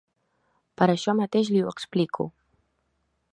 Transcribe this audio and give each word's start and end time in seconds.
Per 0.81 0.87
això 0.93 1.15
mateix 1.19 1.51
li 1.57 1.61
ho 1.67 1.75
explico. 1.75 2.27